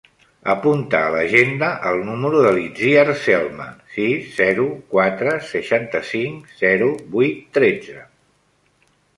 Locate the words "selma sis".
3.25-4.25